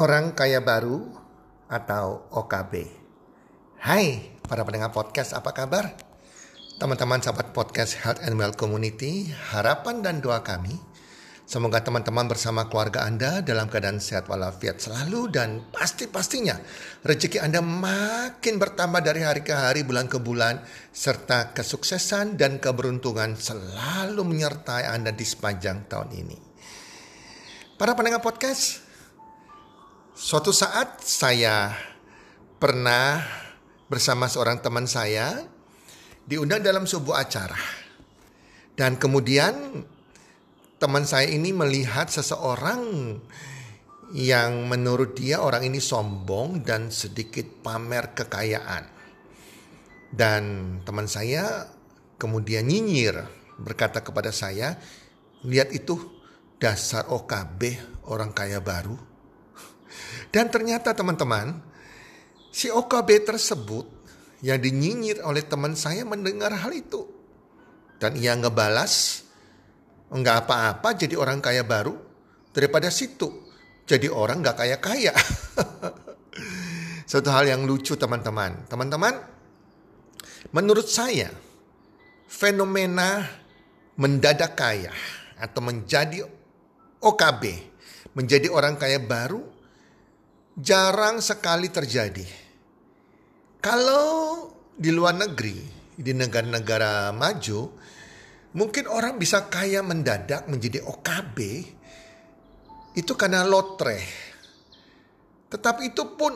[0.00, 1.12] Orang Kaya Baru
[1.68, 2.88] atau OKB.
[3.84, 5.92] Hai para pendengar podcast, apa kabar?
[6.80, 10.72] Teman-teman sahabat podcast Health and Well Community, harapan dan doa kami
[11.44, 16.56] Semoga teman-teman bersama keluarga Anda dalam keadaan sehat walafiat selalu dan pasti-pastinya
[17.04, 20.64] rezeki Anda makin bertambah dari hari ke hari, bulan ke bulan,
[20.96, 26.38] serta kesuksesan dan keberuntungan selalu menyertai Anda di sepanjang tahun ini.
[27.76, 28.89] Para pendengar podcast,
[30.10, 31.70] Suatu saat saya
[32.58, 33.22] pernah
[33.86, 35.46] bersama seorang teman saya
[36.26, 37.58] diundang dalam sebuah acara.
[38.74, 39.86] Dan kemudian
[40.82, 42.82] teman saya ini melihat seseorang
[44.10, 48.90] yang menurut dia orang ini sombong dan sedikit pamer kekayaan.
[50.10, 50.42] Dan
[50.82, 51.70] teman saya
[52.18, 53.14] kemudian nyinyir
[53.62, 54.74] berkata kepada saya,
[55.46, 56.02] lihat itu
[56.58, 57.78] dasar OKB
[58.10, 59.09] orang kaya baru
[60.30, 61.58] dan ternyata teman-teman,
[62.50, 63.86] si OKB tersebut
[64.40, 67.06] yang dinyinyir oleh teman saya mendengar hal itu.
[68.00, 69.26] Dan ia ngebalas,
[70.08, 71.92] enggak apa-apa jadi orang kaya baru
[72.54, 73.28] daripada situ.
[73.84, 75.12] Jadi orang nggak kaya-kaya.
[77.10, 78.70] Satu hal yang lucu teman-teman.
[78.70, 79.18] Teman-teman,
[80.54, 81.28] menurut saya
[82.30, 83.26] fenomena
[83.98, 84.94] mendadak kaya
[85.36, 86.22] atau menjadi
[87.02, 87.42] OKB,
[88.14, 89.59] menjadi orang kaya baru
[90.60, 92.28] jarang sekali terjadi.
[93.60, 95.56] Kalau di luar negeri,
[95.96, 97.60] di negara-negara maju,
[98.56, 101.36] mungkin orang bisa kaya mendadak menjadi OKB
[102.96, 104.00] itu karena lotre.
[105.50, 106.32] Tetapi itu pun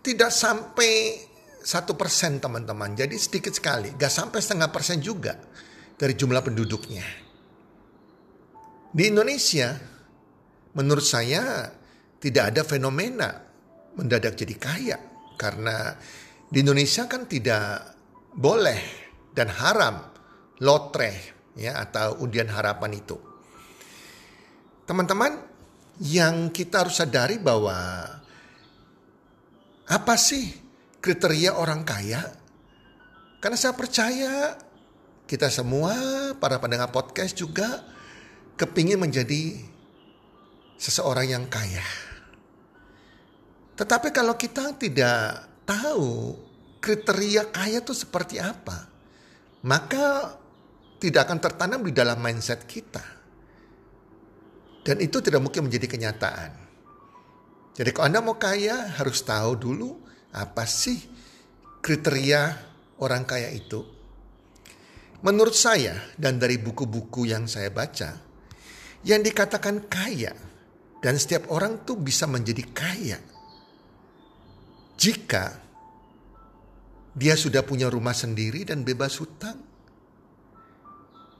[0.00, 1.18] tidak sampai
[1.60, 2.94] satu persen teman-teman.
[2.94, 5.34] Jadi sedikit sekali, gak sampai setengah persen juga
[5.98, 7.04] dari jumlah penduduknya.
[8.96, 9.76] Di Indonesia,
[10.78, 11.68] menurut saya
[12.22, 13.45] tidak ada fenomena
[13.96, 14.98] mendadak jadi kaya
[15.40, 15.96] karena
[16.46, 17.96] di Indonesia kan tidak
[18.36, 18.80] boleh
[19.32, 19.96] dan haram
[20.60, 23.16] lotre ya atau undian harapan itu.
[24.86, 25.34] Teman-teman,
[26.04, 27.74] yang kita harus sadari bahwa
[29.88, 30.46] apa sih
[31.02, 32.22] kriteria orang kaya?
[33.42, 34.54] Karena saya percaya
[35.26, 35.92] kita semua
[36.38, 37.82] para pendengar podcast juga
[38.54, 39.58] kepingin menjadi
[40.78, 42.05] seseorang yang kaya.
[43.76, 46.32] Tetapi kalau kita tidak tahu
[46.80, 48.88] kriteria kaya itu seperti apa,
[49.68, 50.32] maka
[50.96, 53.04] tidak akan tertanam di dalam mindset kita.
[54.80, 56.52] Dan itu tidak mungkin menjadi kenyataan.
[57.76, 59.90] Jadi kalau Anda mau kaya harus tahu dulu
[60.32, 60.96] apa sih
[61.84, 62.56] kriteria
[63.04, 63.84] orang kaya itu.
[65.20, 68.14] Menurut saya dan dari buku-buku yang saya baca,
[69.04, 70.32] yang dikatakan kaya
[71.02, 73.18] dan setiap orang tuh bisa menjadi kaya
[75.06, 75.54] jika
[77.14, 79.54] dia sudah punya rumah sendiri dan bebas hutang,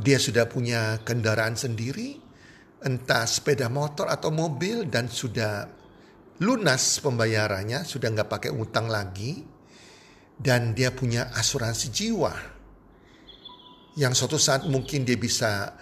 [0.00, 2.16] dia sudah punya kendaraan sendiri,
[2.80, 5.68] entah sepeda motor atau mobil dan sudah
[6.40, 9.44] lunas pembayarannya, sudah nggak pakai utang lagi,
[10.40, 12.32] dan dia punya asuransi jiwa
[14.00, 15.76] yang suatu saat mungkin dia bisa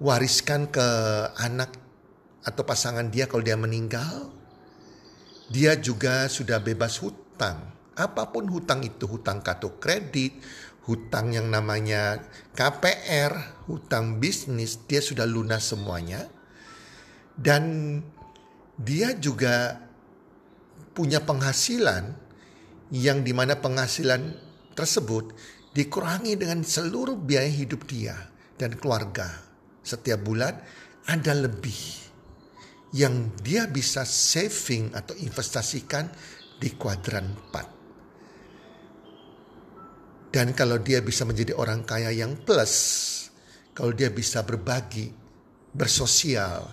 [0.00, 0.88] wariskan ke
[1.36, 1.76] anak
[2.40, 4.37] atau pasangan dia kalau dia meninggal,
[5.48, 7.72] dia juga sudah bebas hutang.
[7.98, 10.38] Apa pun hutang itu, hutang kartu kredit,
[10.86, 12.22] hutang yang namanya
[12.54, 16.28] KPR, hutang bisnis, dia sudah lunas semuanya.
[17.34, 17.98] Dan
[18.78, 19.82] dia juga
[20.94, 22.14] punya penghasilan
[22.94, 24.34] yang di mana penghasilan
[24.76, 25.34] tersebut
[25.74, 28.14] dikurangi dengan seluruh biaya hidup dia
[28.58, 29.28] dan keluarga.
[29.82, 30.58] Setiap bulan
[31.06, 32.07] ada lebih
[32.96, 36.08] yang dia bisa saving atau investasikan
[36.56, 37.78] di kuadran 4.
[40.28, 42.74] Dan kalau dia bisa menjadi orang kaya yang plus,
[43.72, 45.08] kalau dia bisa berbagi,
[45.72, 46.68] bersosial,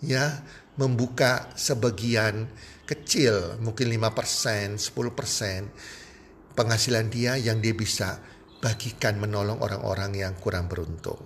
[0.00, 0.40] ya,
[0.80, 2.48] membuka sebagian
[2.88, 8.16] kecil, mungkin 5%, 10% penghasilan dia yang dia bisa
[8.58, 11.20] bagikan menolong orang-orang yang kurang beruntung.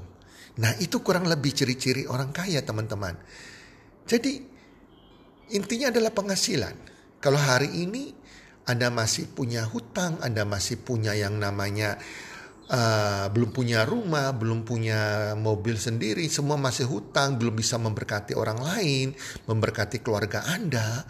[0.60, 3.16] Nah, itu kurang lebih ciri-ciri orang kaya, teman-teman.
[4.06, 4.42] Jadi
[5.54, 6.74] intinya adalah penghasilan.
[7.22, 8.10] Kalau hari ini
[8.66, 11.98] Anda masih punya hutang, Anda masih punya yang namanya
[12.66, 18.58] uh, belum punya rumah, belum punya mobil sendiri, semua masih hutang, belum bisa memberkati orang
[18.58, 19.14] lain,
[19.46, 21.06] memberkati keluarga Anda,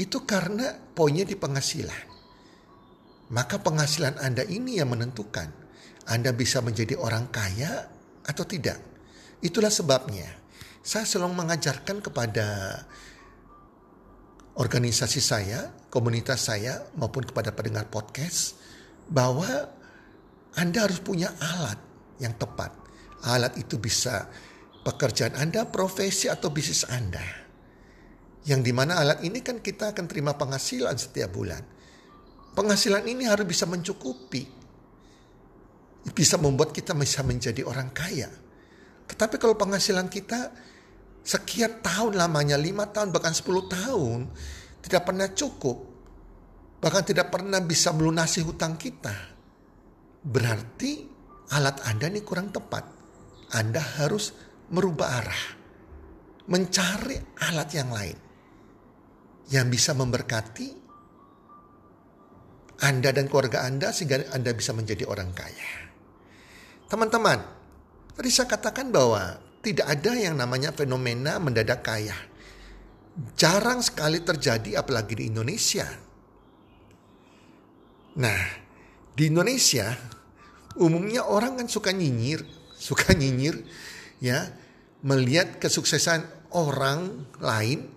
[0.00, 2.08] itu karena poinnya di penghasilan.
[3.30, 5.52] Maka penghasilan Anda ini yang menentukan
[6.08, 7.86] Anda bisa menjadi orang kaya
[8.26, 8.80] atau tidak.
[9.44, 10.39] Itulah sebabnya
[10.80, 12.48] saya selalu mengajarkan kepada
[14.56, 18.56] organisasi saya, komunitas saya, maupun kepada pendengar podcast,
[19.08, 19.48] bahwa
[20.56, 21.78] Anda harus punya alat
[22.20, 22.72] yang tepat.
[23.24, 24.28] Alat itu bisa
[24.80, 27.22] pekerjaan Anda, profesi atau bisnis Anda.
[28.48, 31.60] Yang di mana alat ini kan kita akan terima penghasilan setiap bulan.
[32.56, 34.48] Penghasilan ini harus bisa mencukupi.
[36.16, 38.32] Bisa membuat kita bisa menjadi orang kaya.
[39.10, 40.54] Tetapi kalau penghasilan kita
[41.26, 44.30] sekian tahun lamanya, lima tahun bahkan sepuluh tahun,
[44.80, 45.78] tidak pernah cukup.
[46.80, 49.12] Bahkan tidak pernah bisa melunasi hutang kita.
[50.24, 51.04] Berarti
[51.52, 52.84] alat Anda ini kurang tepat.
[53.52, 54.32] Anda harus
[54.72, 55.44] merubah arah.
[56.48, 58.18] Mencari alat yang lain.
[59.50, 60.68] Yang bisa memberkati
[62.80, 65.90] Anda dan keluarga Anda sehingga Anda bisa menjadi orang kaya.
[66.88, 67.59] Teman-teman,
[68.28, 72.16] saya katakan bahwa tidak ada yang namanya fenomena mendadak kaya.
[73.36, 75.88] Jarang sekali terjadi apalagi di Indonesia.
[78.20, 78.40] Nah,
[79.16, 79.96] di Indonesia
[80.76, 82.44] umumnya orang kan suka nyinyir,
[82.76, 83.64] suka nyinyir
[84.20, 84.52] ya,
[85.00, 87.88] melihat kesuksesan orang lain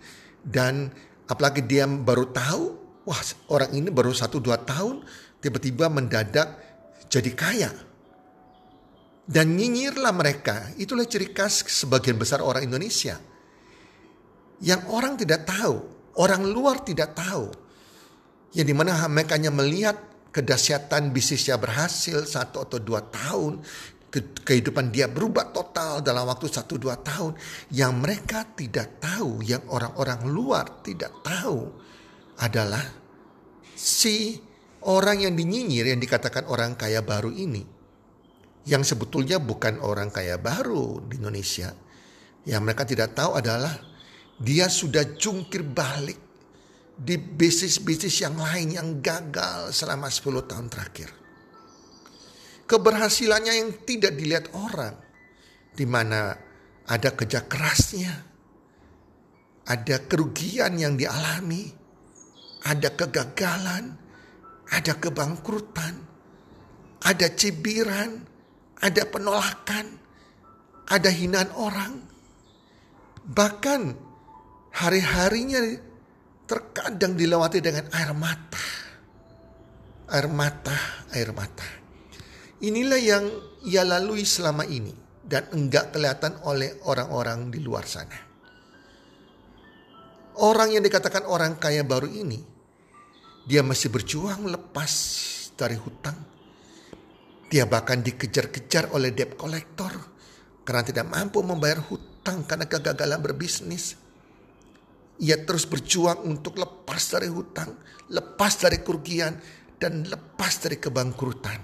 [0.48, 0.92] dan
[1.28, 2.64] apalagi dia baru tahu,
[3.08, 3.20] wah
[3.52, 5.04] orang ini baru satu dua tahun
[5.44, 6.56] tiba-tiba mendadak
[7.12, 7.72] jadi kaya
[9.24, 10.72] dan nyinyirlah mereka.
[10.76, 13.20] Itulah ciri khas sebagian besar orang Indonesia.
[14.64, 15.76] Yang orang tidak tahu,
[16.20, 17.52] orang luar tidak tahu.
[18.54, 19.98] Yang di mana mereka hanya melihat
[20.30, 23.64] kedahsyatan bisnisnya berhasil satu atau dua tahun.
[24.46, 27.34] Kehidupan dia berubah total dalam waktu satu dua tahun.
[27.74, 31.66] Yang mereka tidak tahu, yang orang-orang luar tidak tahu
[32.38, 32.84] adalah
[33.74, 34.38] si
[34.86, 37.83] orang yang dinyinyir yang dikatakan orang kaya baru ini
[38.64, 41.76] yang sebetulnya bukan orang kaya baru di Indonesia.
[42.48, 43.76] Yang mereka tidak tahu adalah
[44.40, 46.20] dia sudah jungkir balik
[46.96, 51.10] di bisnis-bisnis yang lain yang gagal selama 10 tahun terakhir.
[52.64, 54.96] Keberhasilannya yang tidak dilihat orang.
[55.74, 56.32] Di mana
[56.88, 58.14] ada kerja kerasnya.
[59.68, 61.68] Ada kerugian yang dialami.
[62.64, 63.86] Ada kegagalan.
[64.72, 65.96] Ada kebangkrutan.
[67.04, 68.33] Ada cibiran
[68.84, 69.96] ada penolakan,
[70.92, 71.94] ada hinaan orang.
[73.24, 73.82] Bahkan
[74.76, 75.64] hari-harinya
[76.44, 78.66] terkadang dilewati dengan air mata.
[80.12, 80.76] Air mata,
[81.16, 81.64] air mata.
[82.60, 83.26] Inilah yang
[83.64, 84.92] ia lalui selama ini
[85.24, 88.20] dan enggak kelihatan oleh orang-orang di luar sana.
[90.44, 92.42] Orang yang dikatakan orang kaya baru ini,
[93.48, 94.92] dia masih berjuang lepas
[95.56, 96.18] dari hutang,
[97.54, 99.94] dia bahkan dikejar-kejar oleh debt collector
[100.66, 103.94] karena tidak mampu membayar hutang karena kegagalan berbisnis.
[105.22, 107.78] Ia terus berjuang untuk lepas dari hutang,
[108.10, 109.38] lepas dari kerugian,
[109.78, 111.62] dan lepas dari kebangkrutan.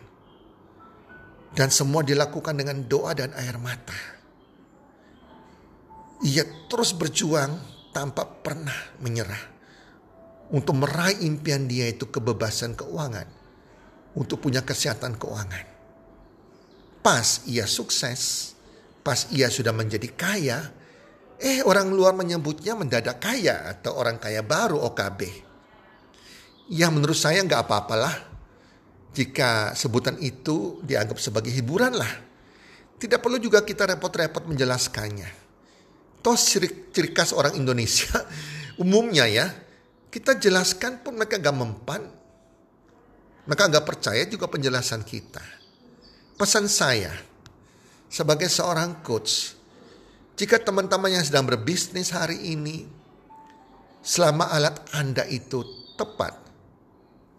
[1.57, 3.97] Dan semua dilakukan dengan doa dan air mata.
[6.21, 7.57] Ia terus berjuang
[7.89, 9.57] tanpa pernah menyerah.
[10.53, 13.25] Untuk meraih impian dia itu kebebasan keuangan.
[14.13, 15.78] Untuk punya kesehatan keuangan.
[16.99, 18.53] Pas ia sukses,
[19.01, 20.59] pas ia sudah menjadi kaya,
[21.39, 25.47] eh orang luar menyebutnya mendadak kaya atau orang kaya baru OKB.
[26.69, 28.13] Ya menurut saya nggak apa-apalah
[29.15, 32.13] jika sebutan itu dianggap sebagai hiburan lah.
[32.99, 35.31] Tidak perlu juga kita repot-repot menjelaskannya.
[36.19, 38.11] Toh ciri, ciri khas orang Indonesia
[38.83, 39.47] umumnya ya,
[40.11, 42.03] kita jelaskan pun mereka gak mempan.
[43.47, 45.58] Mereka gak percaya juga penjelasan kita.
[46.39, 47.11] Pesan saya
[48.07, 49.59] sebagai seorang coach,
[50.39, 52.87] jika teman-teman yang sedang berbisnis hari ini,
[53.99, 55.67] selama alat Anda itu
[55.99, 56.39] tepat,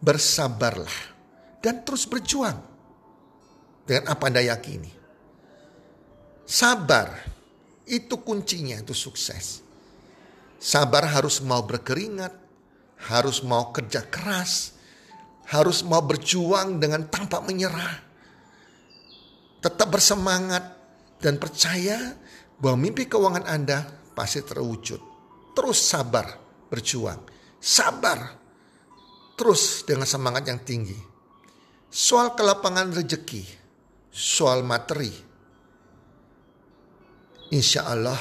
[0.05, 1.17] bersabarlah
[1.65, 2.61] dan terus berjuang
[3.89, 4.93] dengan apa Anda yakini.
[6.45, 7.25] Sabar
[7.89, 9.65] itu kuncinya itu sukses.
[10.61, 12.37] Sabar harus mau berkeringat,
[13.09, 14.77] harus mau kerja keras,
[15.49, 18.10] harus mau berjuang dengan tanpa menyerah
[19.61, 20.65] tetap bersemangat
[21.21, 22.17] dan percaya
[22.57, 23.85] bahwa mimpi keuangan Anda
[24.17, 25.01] pasti terwujud.
[25.53, 26.27] Terus sabar
[26.73, 27.21] berjuang.
[27.61, 28.41] Sabar.
[29.37, 30.97] Terus dengan semangat yang tinggi.
[31.91, 33.43] Soal kelapangan rezeki,
[34.15, 35.11] soal materi,
[37.51, 38.21] insya Allah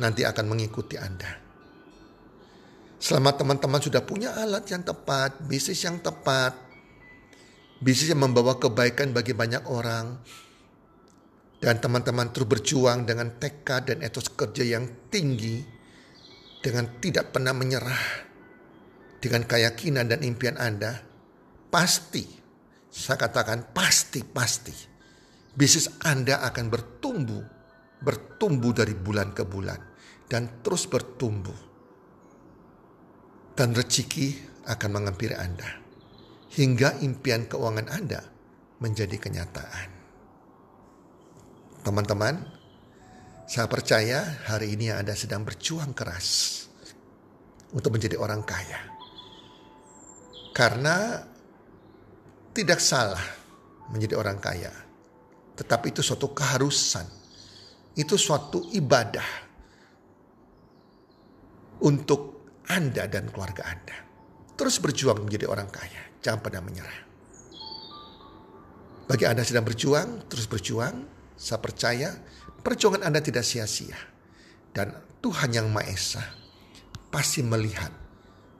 [0.00, 1.28] nanti akan mengikuti Anda.
[3.00, 6.56] Selama teman-teman sudah punya alat yang tepat, bisnis yang tepat,
[7.80, 10.16] bisnis yang membawa kebaikan bagi banyak orang,
[11.60, 15.60] dan teman-teman terus berjuang dengan tekad dan etos kerja yang tinggi
[16.64, 18.32] dengan tidak pernah menyerah.
[19.20, 20.96] dengan keyakinan dan impian Anda,
[21.68, 22.24] pasti,
[22.88, 24.72] saya katakan pasti, pasti,
[25.52, 27.44] bisnis Anda akan bertumbuh,
[28.00, 29.76] bertumbuh dari bulan ke bulan,
[30.24, 31.68] dan terus bertumbuh.
[33.52, 35.68] Dan rezeki akan menghampiri Anda,
[36.56, 38.24] hingga impian keuangan Anda
[38.80, 39.99] menjadi kenyataan.
[41.80, 42.44] Teman-teman,
[43.48, 46.60] saya percaya hari ini Anda sedang berjuang keras
[47.72, 48.80] untuk menjadi orang kaya.
[50.52, 51.24] Karena
[52.52, 53.22] tidak salah
[53.88, 54.70] menjadi orang kaya.
[55.56, 57.06] Tetapi itu suatu keharusan.
[57.96, 59.28] Itu suatu ibadah
[61.80, 63.96] untuk Anda dan keluarga Anda.
[64.54, 66.12] Terus berjuang menjadi orang kaya.
[66.20, 66.98] Jangan pernah menyerah.
[69.08, 71.19] Bagi Anda sedang berjuang, terus berjuang.
[71.40, 72.12] Saya percaya
[72.60, 73.96] perjuangan Anda tidak sia-sia.
[74.70, 74.92] Dan
[75.24, 76.22] Tuhan yang Maha Esa
[77.08, 77.90] pasti melihat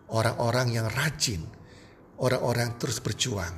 [0.08, 1.44] orang-orang yang rajin,
[2.18, 3.52] orang-orang terus berjuang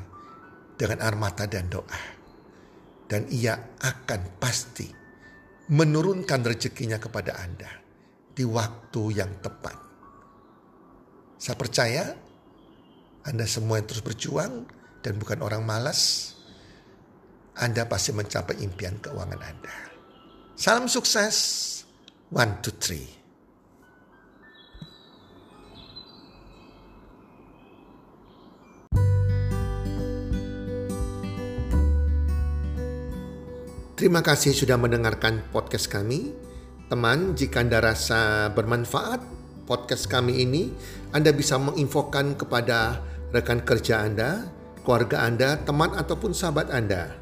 [0.75, 2.03] dengan air mata dan doa.
[3.07, 4.91] Dan ia akan pasti
[5.71, 7.71] menurunkan rezekinya kepada Anda
[8.35, 9.77] di waktu yang tepat.
[11.39, 12.05] Saya percaya
[13.23, 14.67] Anda semua yang terus berjuang
[15.01, 16.33] dan bukan orang malas,
[17.53, 19.75] Anda pasti mencapai impian keuangan Anda.
[20.57, 21.69] Salam sukses.
[22.33, 23.05] One, two, three.
[34.01, 36.33] Terima kasih sudah mendengarkan podcast kami.
[36.89, 39.21] Teman, jika Anda rasa bermanfaat
[39.69, 40.73] podcast kami ini,
[41.13, 42.99] Anda bisa menginfokan kepada
[43.31, 44.49] rekan kerja Anda,
[44.83, 47.22] keluarga Anda, teman ataupun sahabat Anda.